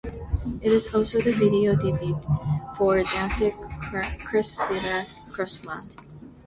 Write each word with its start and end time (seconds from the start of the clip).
It 0.63 0.71
is 0.71 0.87
also 0.95 1.21
the 1.21 1.31
video 1.31 1.75
debut 1.75 2.19
for 2.75 3.03
dancer 3.03 3.51
Criscilla 4.23 5.05
Crossland. 5.31 5.95